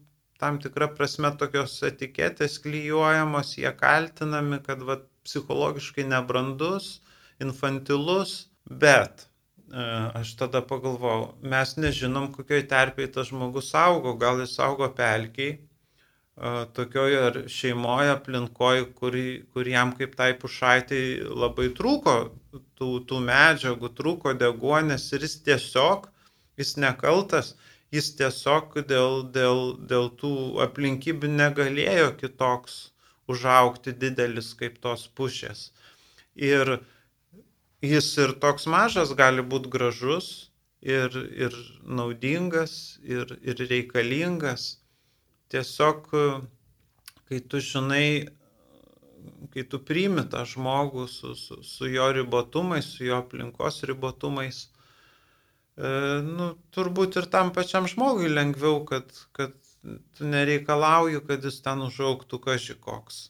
[0.42, 7.00] tam tikrą prasme tokios etiketės klyjuojamos, jie kaltinami, kad vat, psichologiškai nebrandus,
[7.44, 9.29] infantilus, bet
[9.70, 16.52] aš tada pagalvojau, mes nežinom, kokioj terpiai tas žmogus augo, gal jis augo pelkiai, e,
[16.74, 19.18] tokioje ar šeimoje aplinkoje, kur,
[19.54, 21.02] kur jam kaip tai pušaitai
[21.44, 22.16] labai trūko
[22.52, 26.10] tų, tų medžiagų, trūko degonės ir jis tiesiog,
[26.58, 27.54] jis nekaltas,
[27.94, 30.34] jis tiesiog dėl, dėl, dėl tų
[30.66, 32.80] aplinkybių negalėjo kitoks
[33.30, 35.68] užaukti didelis kaip tos pušės.
[36.34, 36.80] Ir
[37.82, 40.50] jis ir toks mažas gali būti gražus
[40.82, 44.76] ir, ir naudingas ir, ir reikalingas.
[45.50, 46.10] Tiesiog,
[47.26, 48.28] kai tu žinai,
[49.54, 54.60] kai tu priimi tą žmogų su, su, su jo ribotumais, su jo aplinkos ribotumais,
[55.74, 55.90] e,
[56.28, 59.56] nu, turbūt ir tam pačiam žmogui lengviau, kad, kad
[60.14, 63.20] tu nereikalauji, kad jis ten užauktų kažkoks.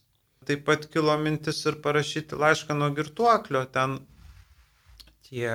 [0.44, 4.00] Taip pat kilo mintis ir parašyti laišką nuo girtuoklio, ten
[5.30, 5.52] tie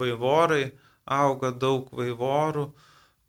[0.00, 0.70] vaivorai,
[1.18, 2.66] auga daug vaivorų,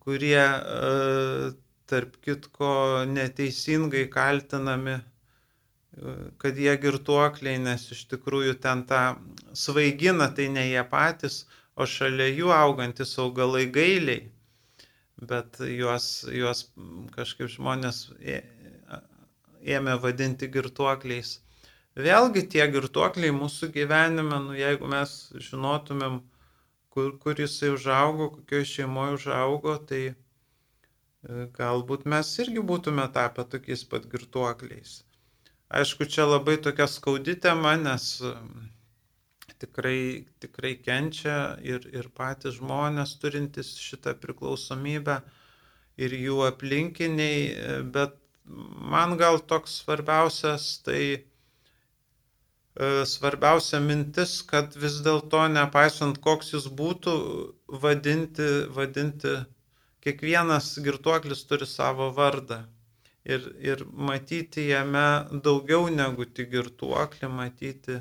[0.05, 1.51] kurie, e,
[1.87, 2.71] tarp kitko,
[3.11, 9.03] neteisingai kaltinami, e, kad jie girtuokliai, nes iš tikrųjų ten tą
[9.65, 11.45] svaigina, tai ne jie patys,
[11.77, 14.25] o šalia jų augantis augalai gailiai
[15.25, 16.67] bet juos, juos
[17.15, 18.07] kažkaip žmonės
[19.65, 21.39] ėmė vadinti girtuokliais.
[21.97, 26.19] Vėlgi tie girtuokliai mūsų gyvenime, nu, jeigu mes žinotumėm,
[26.93, 30.15] kur, kur jisai užaugo, kokioje šeimoje užaugo, tai e,
[31.55, 34.99] galbūt mes irgi būtume tapę tokiais pat girtuokliais.
[35.79, 38.05] Aišku, čia labai tokia skaudi tema, nes
[39.57, 45.17] tikrai, tikrai kenčia ir, ir patys žmonės turintys šitą priklausomybę
[45.97, 47.41] ir jų aplinkiniai,
[47.97, 48.13] bet
[48.93, 51.23] man gal toks svarbiausias tai e,
[53.09, 57.13] svarbiausia mintis, kad vis dėlto, nepaisant koks jis būtų,
[57.83, 59.33] vadinti, vadinti,
[60.05, 62.59] kiekvienas girtuoklis turi savo vardą.
[63.27, 65.07] Ir, ir matyti jame
[65.43, 67.97] daugiau negu tik girtuoklį, matyti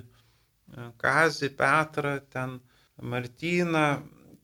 [1.02, 2.60] Kazį, Petrą, ten
[3.02, 3.86] Martyną,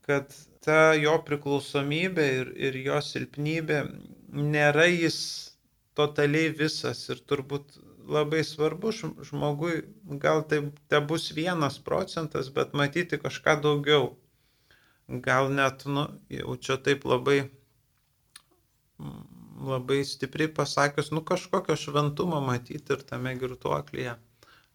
[0.06, 3.78] kad ta jo priklausomybė ir, ir jo silpnybė
[4.56, 5.18] nėra jis
[5.98, 7.76] totaliai visas ir turbūt
[8.08, 8.92] labai svarbu
[9.28, 9.82] žmogui,
[10.22, 14.12] gal tai te bus vienas procentas, bet matyti kažką daugiau.
[15.26, 17.50] Gal net, nu, jau čia taip labai,
[19.72, 24.16] labai stipriai pasakius, nu kažkokio šventumo matyti ir tame girtuoklyje.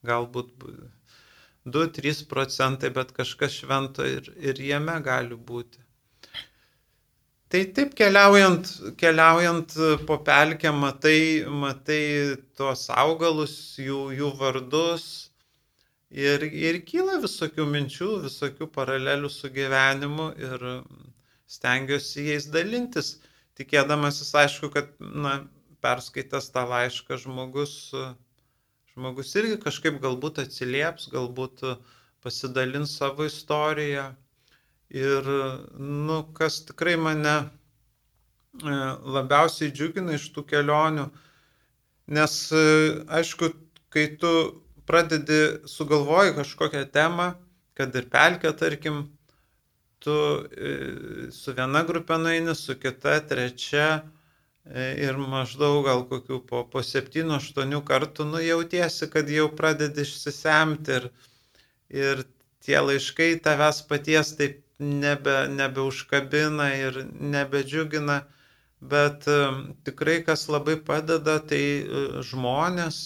[0.08, 0.54] Galbūt
[1.66, 5.87] 2-3 procentai, bet kažkas švento ir, ir jame gali būti.
[7.48, 9.76] Tai taip keliaujant, keliaujant
[10.08, 12.02] po pelkę, matai, matai
[12.60, 15.06] tuos augalus, jų, jų vardus
[16.12, 20.68] ir, ir kyla visokių minčių, visokių paralelių su gyvenimu ir
[21.48, 23.18] stengiuosi jais dalintis.
[23.58, 25.48] tikėdamasis aišku, kad, na,
[25.82, 27.74] perskaitęs tą laišką žmogus,
[28.92, 31.64] žmogus irgi kažkaip galbūt atsilieps, galbūt
[32.22, 34.10] pasidalins savo istoriją.
[34.90, 35.26] Ir,
[35.80, 38.76] nu, kas tikrai mane e,
[39.18, 41.10] labiausiai džiugina iš tų kelionių,
[42.16, 42.62] nes, e,
[43.20, 43.50] aišku,
[43.92, 44.32] kai tu
[44.88, 47.34] pradedi sugalvoji kažkokią temą,
[47.76, 49.02] kad ir pelkę, tarkim,
[50.00, 50.16] tu
[50.56, 50.78] e,
[51.36, 53.90] su viena grupė nueini, su kita, trečia
[55.00, 61.06] ir maždaug gal kokių po, po 7-8 kartų nu jautiesi, kad jau pradedi išsisemti ir,
[61.88, 62.24] ir
[62.68, 67.04] tie laiškai tavęs paties taip nebe, nebeužkabina ir
[67.36, 68.22] nebedžiugina,
[68.82, 69.38] bet e,
[69.90, 71.64] tikrai kas labai padeda, tai
[72.32, 73.04] žmonės,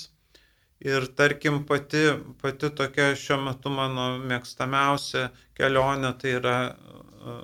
[0.81, 1.99] Ir tarkim pati,
[2.41, 5.27] pati tokia šiuo metu mano mėgstamiausia
[5.59, 7.35] kelionė tai yra e,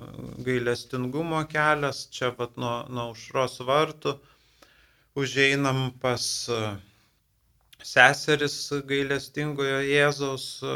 [0.48, 4.16] gailestingumo kelias, čia pat nuo, nuo užros vartų
[5.22, 6.58] užeinam pas e,
[7.92, 8.58] seseris
[8.90, 10.74] gailestingojo Jėzaus, e,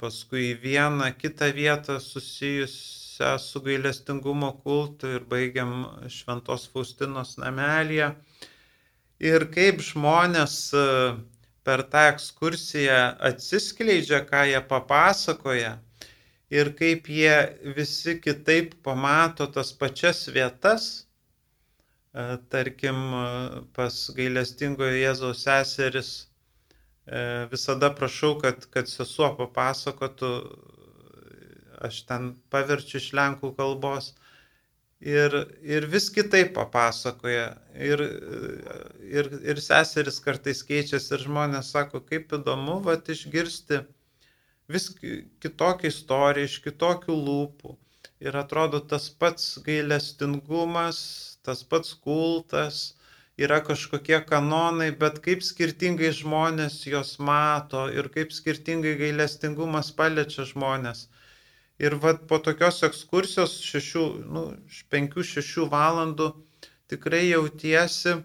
[0.00, 8.10] paskui į vieną kitą vietą susijusią su gailestingumo kultu ir baigiam Šventos Faustinos namelėje
[9.20, 10.82] ir kaip žmonės e,
[11.66, 15.76] per tą ekskursiją atsiskleidžia, ką jie papasakoja
[16.50, 17.36] ir kaip jie
[17.76, 20.88] visi kitaip pamato tas pačias vietas,
[22.14, 23.04] e, tarkim,
[23.76, 26.29] pas gailestingojo Jėzaus seseris e,
[27.50, 30.32] visada prašau, kad, kad sesuo papasakotų,
[31.80, 34.12] aš ten paverčiu iš lenkų kalbos,
[35.00, 37.56] ir, ir vis kitaip papasakoja.
[37.74, 38.02] Ir,
[39.00, 43.80] ir, ir seseris kartais keičiasi ir žmonės sako, kaip įdomu, va, išgirsti
[44.70, 44.90] vis
[45.42, 47.76] kitokią istoriją iš kitokių lūpų.
[48.20, 51.00] Ir atrodo tas pats gailestingumas,
[51.42, 52.94] tas pats kultas,
[53.40, 61.06] yra kažkokie kanonai, bet kaip skirtingai žmonės juos mato ir kaip skirtingai gailestingumas paliečia žmonės.
[61.80, 66.28] Ir vat, po tokios ekskursijos 5-6 nu, valandų
[66.92, 68.18] tikrai jautiesi,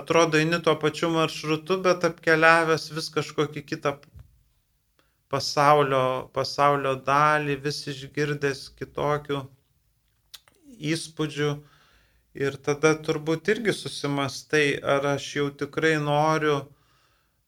[0.00, 3.94] atrodo, eini tuo pačiu maršrutu, bet apkeliavęs vis kažkokį kitą
[5.32, 6.04] pasaulio,
[6.36, 9.40] pasaulio dalį, vis išgirdęs kitokių
[10.92, 11.50] įspūdžių.
[12.34, 16.56] Ir tada turbūt irgi susimastai, ar aš jau tikrai noriu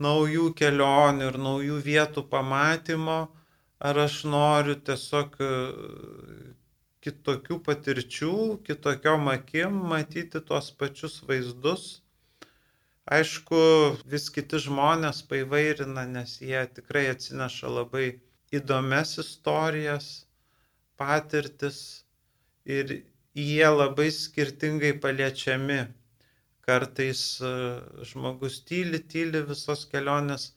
[0.06, 3.16] naujų kelionių ir naujų vietų pamatymo,
[3.88, 5.48] ar aš noriu tiesiog e,
[7.06, 8.36] kitokių patirčių,
[8.68, 11.88] kitokiom akim matyti tuos pačius vaizdus.
[13.16, 13.58] Aišku,
[14.12, 18.06] vis kiti žmonės paivairina, nes jie tikrai atsineša labai
[18.54, 20.08] įdomias istorijas,
[20.98, 21.78] patirtis
[22.78, 22.96] ir
[23.36, 25.80] jie labai skirtingai paliečiami.
[26.66, 27.50] Kartais e,
[28.10, 30.48] žmogus tyli, tyli visos kelionės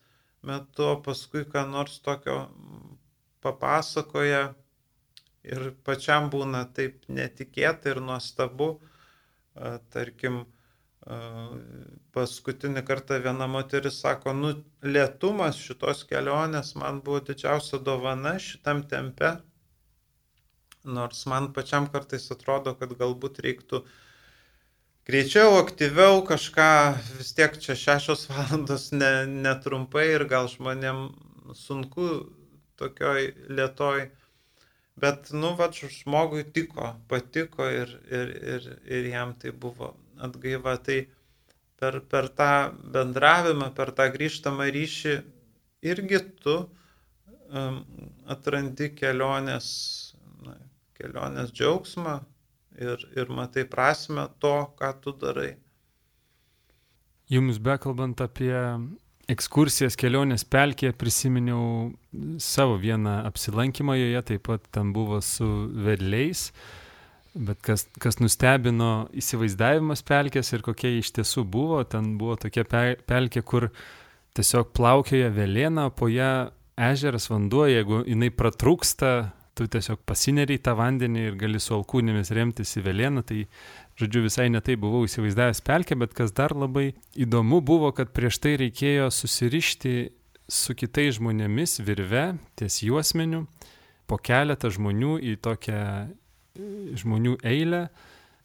[0.47, 2.39] metu, o paskui ką nors tokio
[3.45, 4.41] papasakoja
[5.49, 8.71] ir pačiam būna taip netikėta ir nuostabu.
[9.93, 10.43] Tarkim,
[12.15, 14.51] paskutinį kartą viena moteris sako, nu,
[14.95, 19.31] lietumas šitos kelionės man buvo didžiausia dovana šitam tempe,
[20.83, 23.83] nors man pačiam kartais atrodo, kad galbūt reiktų
[25.09, 26.69] greičiau, aktyviau kažką,
[27.17, 31.09] vis tiek čia šešios valandos netrumpai ne ir gal žmonėm
[31.55, 32.09] sunku
[32.79, 34.09] tokioj lietoj.
[34.99, 40.75] Bet, nu, va, žmogui tiko, patiko ir, ir, ir, ir jam tai buvo atgaiva.
[40.83, 40.97] Tai
[41.79, 42.51] per, per tą
[42.95, 45.15] bendravimą, per tą grįžtamą ryšį
[45.87, 47.79] irgi tu um,
[48.27, 49.69] atrandi kelionės,
[50.99, 52.19] kelionės džiaugsmą
[52.79, 55.53] ir, ir matai prasme to, ką tu darai.
[57.29, 58.55] Jums bekalbant apie
[59.29, 61.91] ekskursijas kelionės pelkėje prisiminiau
[62.41, 65.47] savo vieną apsilankymą joje, taip pat ten buvo su
[65.85, 66.47] vedliais,
[67.38, 73.45] bet kas, kas nustebino įsivaizdavimas pelkės ir kokie iš tiesų buvo, ten buvo tokia pelkė,
[73.45, 73.69] kur
[74.37, 79.13] tiesiog plaukioja vėlėna, po ją ežeras vanduo, jeigu jinai pratrūksta,
[79.60, 83.41] tu tiesiog pasineriai tą vandenį ir gali su alkūnėmis remtis į vėlėną, tai
[83.99, 88.55] žodžiu, visai netai buvau įsivaizdavęs pelkę, bet kas dar labai įdomu buvo, kad prieš tai
[88.62, 89.95] reikėjo susirišti
[90.49, 92.23] su kitais žmonėmis virve
[92.60, 93.43] ties juosmeniu,
[94.10, 96.07] po keletą žmonių į tokią e,
[97.03, 97.83] žmonių eilę,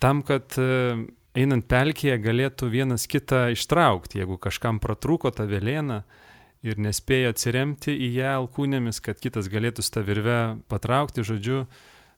[0.03, 1.07] tam, kad e,
[1.39, 6.03] einant pelkėje galėtų vienas kitą ištraukti, jeigu kažkam pratrūko tą vėlieną
[6.65, 10.39] ir nespėjo atsiremti į ją alkūnėmis, kad kitas galėtų tą virvę
[10.73, 11.65] patraukti, žodžiu,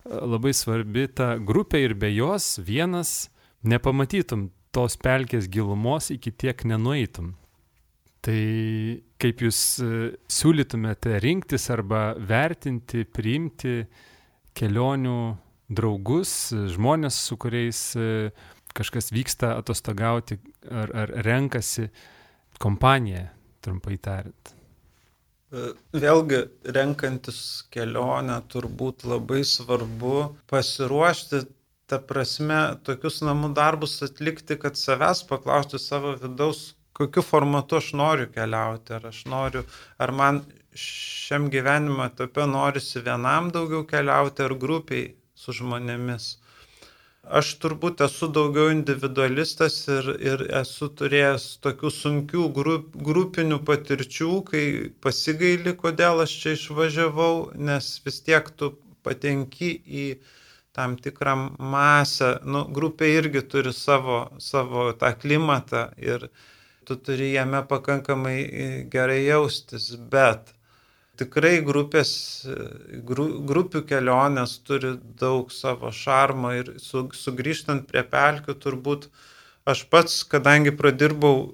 [0.07, 3.29] labai svarbi ta grupė ir be jos vienas
[3.67, 7.35] nepamatytum tos pelkės gilumos, iki tiek nenueitum.
[8.27, 8.41] Tai
[9.23, 9.89] kaip jūs e,
[10.31, 13.85] siūlytumėte rinktis arba vertinti, priimti
[14.57, 15.21] kelionių
[15.71, 16.33] draugus,
[16.75, 18.09] žmonės, su kuriais e,
[18.77, 21.89] kažkas vyksta atostogauti ar, ar renkasi
[22.63, 23.25] kompaniją,
[23.67, 24.55] trumpai tariant.
[25.53, 26.41] E, vėlgi,
[26.77, 27.41] renkantis
[27.75, 30.17] kelionę, turbūt labai svarbu
[30.51, 31.45] pasiruošti,
[31.87, 38.27] ta prasme, tokius namų darbus atlikti, kad savęs paklausti savo vidaus, kokiu formatu aš noriu
[38.35, 39.63] keliauti, ar aš noriu,
[40.03, 40.41] ar man
[40.77, 46.33] šiam gyvenimo etape norisi vienam daugiau keliauti, ar grupiai su žmonėmis
[47.31, 54.65] aš turbūt esu daugiau individualistas ir, ir esu turėjęs tokių sunkių grup, grupinių patirčių, kai
[55.03, 58.73] pasigaili, kodėl aš čia išvažiavau, nes vis tiek tu
[59.07, 60.09] patenki į
[60.77, 66.29] tam tikrą masę, nu, grupė irgi turi savo, savo tą klimatą ir
[66.87, 68.37] tu turi jame pakankamai
[68.93, 70.56] gerai jaustis, bet
[71.21, 72.11] tikrai grupės,
[73.09, 79.09] gru, grupių kelionės turi daug savo šarmo ir su, sugrįžtant prie pelkių turbūt
[79.67, 81.49] aš pats, kadangi pradirbau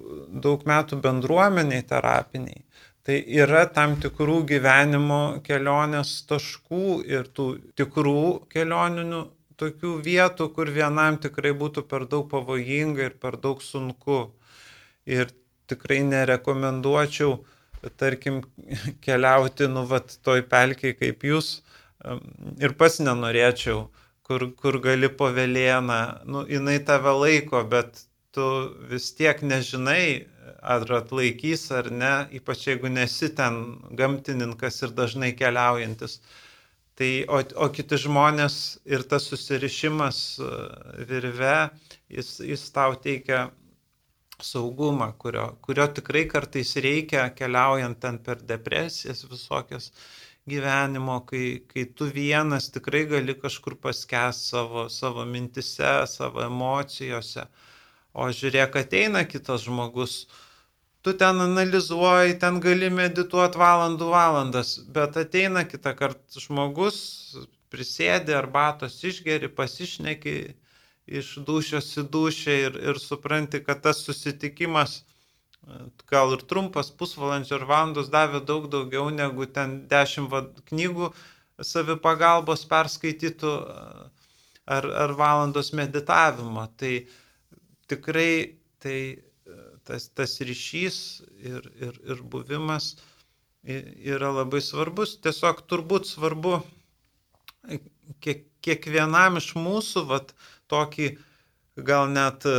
[0.45, 2.61] daug metų bendruomeniai terapiniai,
[3.03, 7.47] tai yra tam tikrų gyvenimo kelionės taškų ir tų
[7.79, 9.23] tikrų kelioninių
[9.59, 14.25] tokių vietų, kur vienam tikrai būtų per daug pavojinga ir per daug sunku.
[15.05, 15.31] Ir
[15.67, 17.37] tikrai nerekomenduočiau
[17.99, 18.41] tarkim,
[19.05, 21.55] keliauti, nu, vat, toj pelkiai kaip jūs
[22.63, 23.85] ir pats nenorėčiau,
[24.27, 28.05] kur, kur gali po vėlieną, nu, jinai tave laiko, bet
[28.35, 28.45] tu
[28.89, 30.27] vis tiek nežinai,
[30.63, 33.59] ar atlaikys ar ne, ypač jeigu nesi ten
[33.99, 36.19] gamtininkas ir dažnai keliaujantis.
[36.99, 38.55] Tai, o, o kiti žmonės
[38.85, 40.49] ir tas susirišimas e,
[41.09, 41.55] virve,
[42.13, 43.47] jis, jis tau teikia
[44.43, 49.91] saugumą, kurio, kurio tikrai kartais reikia keliaujant ten per depresijas visokias
[50.49, 57.47] gyvenimo, kai, kai tu vienas tikrai gali kažkur paskęs savo, savo mintise, savo emocijose.
[58.13, 60.17] O žiūrėk, ateina kitas žmogus,
[61.01, 66.99] tu ten analizuoji, ten gali medituoti valandų valandas, bet ateina kitą kartą žmogus,
[67.73, 70.35] prisėdi arbatos išgeri, pasišneki
[71.07, 75.01] iš dušios į dušę ir, ir supranti, kad tas susitikimas,
[76.11, 81.11] gal ir trumpas pusvalandžio ar valandos davė daug daugiau negu ten dešimt knygų
[81.63, 83.53] savipagalbos perskaitytų
[84.65, 86.65] ar, ar valandos meditavimo.
[86.79, 86.95] Tai
[87.91, 88.99] tikrai tai
[89.87, 90.97] tas, tas ryšys
[91.39, 92.93] ir, ir, ir buvimas
[93.63, 95.17] yra labai svarbus.
[95.23, 96.57] Tiesiog turbūt svarbu
[98.23, 100.33] kiek, kiekvienam iš mūsų, vat,
[100.73, 101.09] tokį
[101.89, 102.57] gal net e,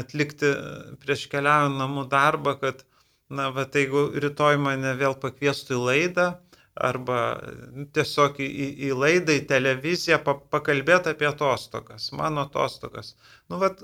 [0.00, 0.50] atlikti
[1.02, 2.84] prieš keliaujant namų darbą, kad,
[3.30, 6.28] na, va, tai jeigu rytoj mane vėl pakviestų į laidą,
[6.78, 7.18] arba
[7.94, 13.14] tiesiog į, į, į laidą, į televiziją pa, pakalbėti apie atostogas, mano atostogas.
[13.50, 13.82] Nu, vat,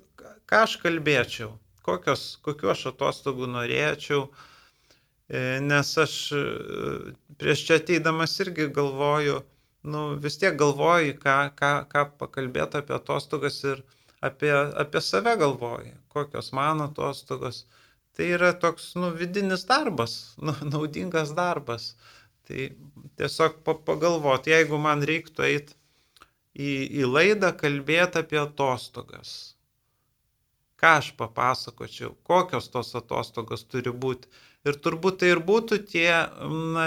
[0.51, 1.53] ką aš kalbėčiau,
[1.87, 4.28] kokios, kokiu aš atostogų norėčiau,
[5.28, 6.45] e, nes aš e,
[7.41, 9.41] prieš čia ateidamas irgi galvoju,
[9.85, 13.82] nu, vis tiek galvoji, ką, ką, ką pakalbėti apie atostogas ir
[14.24, 14.53] apie,
[14.85, 17.64] apie save galvoji, kokios mano atostogos.
[18.14, 21.95] Tai yra toks nu, vidinis darbas, nu, naudingas darbas.
[22.49, 22.68] Tai
[23.20, 25.76] tiesiog pagalvoti, jeigu man reiktų eiti
[26.55, 26.70] į,
[27.03, 29.30] į laidą kalbėti apie atostogas,
[30.80, 34.28] ką aš papasakočiau, kokios tos atostogos turi būti.
[34.68, 36.09] Ir turbūt tai ir būtų tie
[36.76, 36.87] na,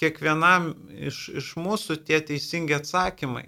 [0.00, 0.72] kiekvienam
[1.10, 3.46] iš, iš mūsų tie teisingi atsakymai.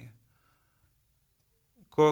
[1.97, 2.09] Ko,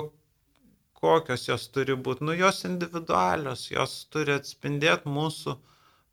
[0.98, 2.24] kokios jos turi būti?
[2.26, 5.56] Nu, jos individualios, jos turi atspindėti mūsų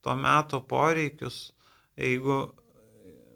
[0.05, 1.51] to meto poreikius.
[1.99, 2.41] Jeigu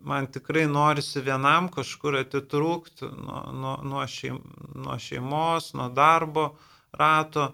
[0.05, 4.41] man tikrai norisi vienam kažkur atitrūkti nuo, nuo, nuo, šeim,
[4.75, 6.51] nuo šeimos, nuo darbo
[6.93, 7.53] rato.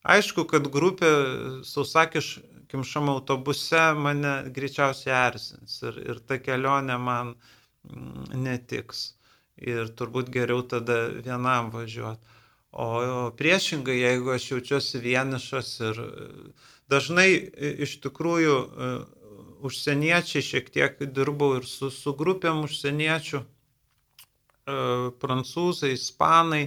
[0.00, 1.08] Aišku, kad grupė
[1.68, 2.38] sausakiš,
[2.70, 9.10] kimšam autobuse mane greičiausiai erzins ir, ir ta kelionė man mm, netiks.
[9.60, 12.38] Ir turbūt geriau tada vienam važiuoti.
[12.72, 15.98] O priešingai, jeigu aš jaučiuosi vienišas ir
[16.90, 17.30] dažnai
[17.86, 18.90] iš tikrųjų e,
[19.66, 24.76] užsieniečiai šiek tiek dirbau ir su, su grupėm užsieniečių, e,
[25.24, 26.62] prancūzai, ispanai,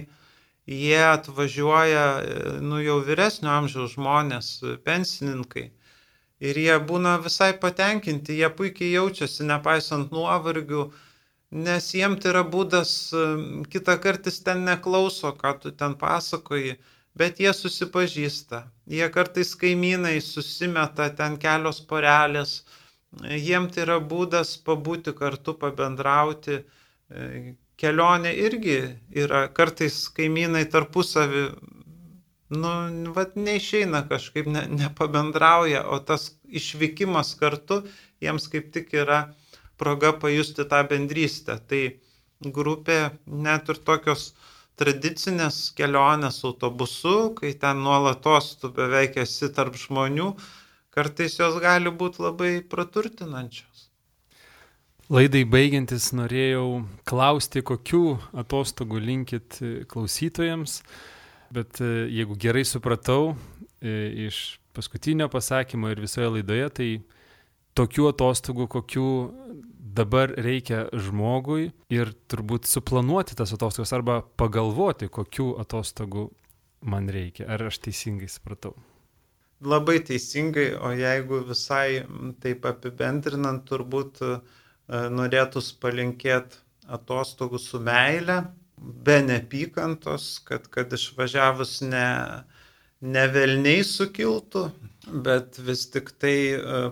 [0.68, 4.52] jie atvažiuoja, e, nu jau vyresnio amžiaus žmonės,
[4.84, 5.70] pensininkai
[6.50, 10.84] ir jie būna visai patenkinti, jie puikiai jaučiasi, nepaisant nuovargių,
[11.66, 12.92] nes jiem tai yra būdas,
[13.72, 16.76] kitą kartą ten neklauso, ką tu ten pasakoji,
[17.16, 18.64] bet jie susipažįsta.
[18.90, 22.56] Jie kartais kaimynai susimeta ten kelios porelės,
[23.22, 26.64] jiem tai yra būdas pabūti kartu, pabendrauti.
[27.78, 28.76] Kelionė irgi
[29.22, 31.46] yra, kartais kaimynai tarpusavį
[32.54, 37.82] nu, vat neišeina kažkaip, ne, nepabendrauja, o tas išvykimas kartu
[38.22, 39.20] jiems kaip tik yra
[39.80, 41.58] proga pajusti tą bendrystę.
[41.68, 41.84] Tai
[42.58, 44.32] grupė net ir tokios
[44.80, 50.32] tradicinės kelionės autobusu, kai ten nuolatos tu beveik esi tarp žmonių,
[50.94, 53.88] kartais jos gali būti labai praturtinančios.
[55.12, 58.04] Laidai baigiantis norėjau klausti, kokių
[58.40, 59.58] atostogų linkit
[59.90, 60.78] klausytojams
[61.54, 63.34] bet e, jeigu gerai supratau
[63.80, 66.88] e, iš paskutinio pasakymo ir visoje laidoje, tai
[67.78, 69.10] tokių atostogų, kokių
[69.94, 76.28] dabar reikia žmogui ir turbūt suplanuoti tas atostogas arba pagalvoti, kokių atostogų
[76.90, 77.46] man reikia.
[77.54, 78.74] Ar aš teisingai supratau?
[79.64, 82.02] Labai teisingai, o jeigu visai
[82.42, 84.34] taip apibendrinant, turbūt e,
[85.14, 86.60] norėtus palinkėti
[86.92, 88.42] atostogų su meile,
[88.84, 92.08] be nepykantos, kad, kad išvažiavus ne,
[93.00, 94.64] ne velniai sukiltų,
[95.24, 96.82] bet vis tik tai e,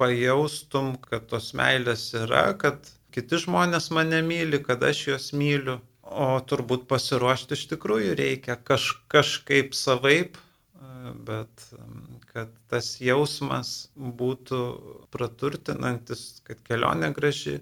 [0.00, 5.78] pajaustum, kad tos meilės yra, kad kiti žmonės mane myli, kad aš juos myliu.
[6.06, 11.70] O turbūt pasiruošti iš tikrųjų reikia kaž, kažkaip savaip, e, bet
[12.30, 14.60] kad tas jausmas būtų
[15.14, 17.58] praturtinantis, kad kelionė graži,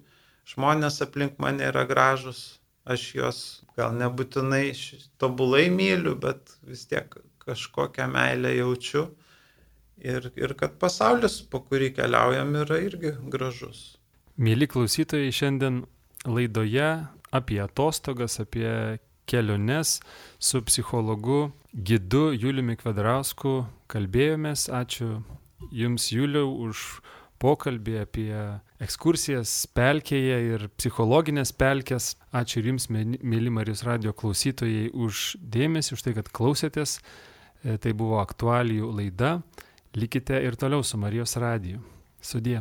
[0.51, 3.41] žmonės aplink mane yra gražus, aš juos
[3.79, 4.73] gal nebūtinai
[5.21, 9.09] tobulai myliu, bet vis tiek kažkokią meilę jaučiu.
[10.05, 13.95] Ir, ir kad pasaulis, po kurį keliaujam, yra irgi gražus.
[14.37, 15.85] Mėly klausytojai, šiandien
[16.27, 16.89] laidoje
[17.35, 18.99] apie atostogas, apie
[19.31, 20.01] keliones
[20.39, 24.67] su psichologu Gidu Juliumi Kvadrausku kalbėjomės.
[24.69, 25.23] Ačiū
[25.73, 27.01] Jums, Juliau, už
[27.41, 28.35] pokalbį apie
[28.85, 32.13] ekskursijas pelkėje ir psichologinės pelkės.
[32.37, 36.99] Ačiū ir Jums, mėly Marijos radio klausytojai, už dėmesį, už tai, kad klausėtės.
[37.65, 39.39] E, tai buvo aktualijų laida.
[39.97, 41.83] Likite ir toliau su Marijos radiju.
[42.25, 42.61] Sudie.